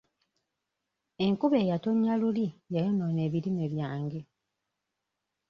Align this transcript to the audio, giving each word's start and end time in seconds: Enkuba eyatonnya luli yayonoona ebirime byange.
Enkuba 1.25 1.55
eyatonnya 1.63 2.13
luli 2.21 2.45
yayonoona 2.73 3.19
ebirime 3.27 3.65
byange. 3.73 4.21